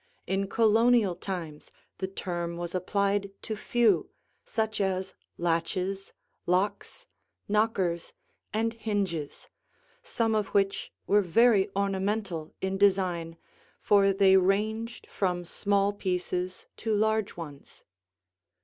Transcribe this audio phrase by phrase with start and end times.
[0.25, 1.69] In Colonial times
[1.99, 4.09] the term was applied to few,
[4.43, 6.11] such as latches,
[6.47, 7.05] locks,
[7.47, 8.11] knockers,
[8.51, 9.47] and hinges,
[10.01, 13.37] some of which were very ornamental in design,
[13.79, 17.83] for they ranged from small pieces to large ones.